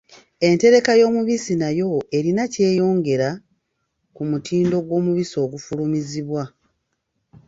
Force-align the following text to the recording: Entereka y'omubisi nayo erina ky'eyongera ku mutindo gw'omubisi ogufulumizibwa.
Entereka 0.47 0.91
y'omubisi 0.99 1.53
nayo 1.61 1.91
erina 2.17 2.43
ky'eyongera 2.53 3.29
ku 4.15 4.21
mutindo 4.29 4.77
gw'omubisi 4.85 5.35
ogufulumizibwa. 5.45 6.43